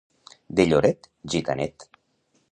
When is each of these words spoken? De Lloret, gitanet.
De 0.59 0.63
Lloret, 0.69 1.09
gitanet. 1.33 1.89